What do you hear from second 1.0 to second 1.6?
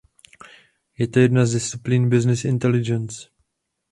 to jedna z